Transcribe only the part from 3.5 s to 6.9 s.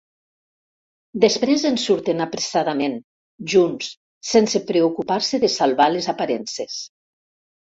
junts, sense preocupar-se de salvar les aparences.